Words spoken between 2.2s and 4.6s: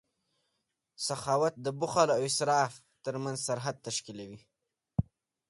اسراف ترمنځ سرحد تشکیلوي.